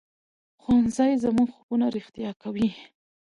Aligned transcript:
ښوونځی 0.61 1.11
زموږ 1.23 1.49
خوبونه 1.55 1.85
رښتیا 1.95 2.31
کوي 2.41 2.69